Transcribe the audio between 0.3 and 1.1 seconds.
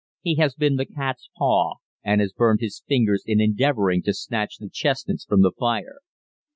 has been the